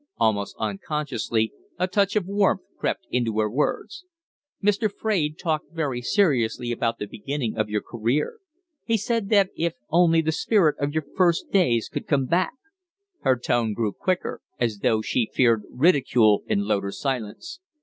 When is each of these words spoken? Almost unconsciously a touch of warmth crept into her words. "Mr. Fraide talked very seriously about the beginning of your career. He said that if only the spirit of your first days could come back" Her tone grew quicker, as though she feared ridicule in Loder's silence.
Almost 0.17 0.55
unconsciously 0.57 1.53
a 1.77 1.85
touch 1.87 2.15
of 2.15 2.25
warmth 2.25 2.63
crept 2.75 3.05
into 3.11 3.37
her 3.37 3.47
words. 3.51 4.03
"Mr. 4.59 4.91
Fraide 4.91 5.37
talked 5.37 5.75
very 5.75 6.01
seriously 6.01 6.71
about 6.71 6.97
the 6.97 7.05
beginning 7.05 7.55
of 7.55 7.69
your 7.69 7.83
career. 7.83 8.39
He 8.83 8.97
said 8.97 9.29
that 9.29 9.51
if 9.55 9.73
only 9.91 10.21
the 10.23 10.31
spirit 10.31 10.75
of 10.79 10.91
your 10.91 11.05
first 11.15 11.51
days 11.51 11.87
could 11.87 12.07
come 12.07 12.25
back" 12.25 12.53
Her 13.25 13.37
tone 13.37 13.73
grew 13.75 13.91
quicker, 13.91 14.41
as 14.59 14.79
though 14.79 15.03
she 15.03 15.29
feared 15.31 15.61
ridicule 15.69 16.41
in 16.47 16.61
Loder's 16.65 16.99
silence. 16.99 17.59